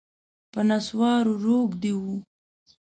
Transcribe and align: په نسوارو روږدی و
په 0.51 0.61
نسوارو 0.69 1.33
روږدی 1.43 1.93
و 1.99 2.03